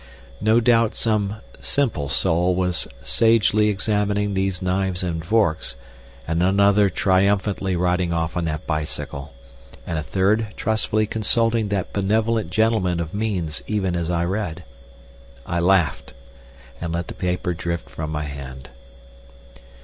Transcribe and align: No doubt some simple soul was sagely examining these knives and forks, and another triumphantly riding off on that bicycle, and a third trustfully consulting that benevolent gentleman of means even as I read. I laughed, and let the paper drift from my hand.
No 0.41 0.59
doubt 0.59 0.95
some 0.95 1.35
simple 1.59 2.09
soul 2.09 2.55
was 2.55 2.87
sagely 3.03 3.69
examining 3.69 4.33
these 4.33 4.59
knives 4.59 5.03
and 5.03 5.23
forks, 5.23 5.75
and 6.27 6.41
another 6.41 6.89
triumphantly 6.89 7.75
riding 7.75 8.11
off 8.11 8.35
on 8.35 8.45
that 8.45 8.65
bicycle, 8.65 9.35
and 9.85 9.99
a 9.99 10.01
third 10.01 10.55
trustfully 10.55 11.05
consulting 11.05 11.67
that 11.67 11.93
benevolent 11.93 12.49
gentleman 12.49 12.99
of 12.99 13.13
means 13.13 13.61
even 13.67 13.95
as 13.95 14.09
I 14.09 14.25
read. 14.25 14.63
I 15.45 15.59
laughed, 15.59 16.15
and 16.81 16.91
let 16.93 17.07
the 17.07 17.13
paper 17.13 17.53
drift 17.53 17.87
from 17.87 18.09
my 18.09 18.23
hand. 18.23 18.71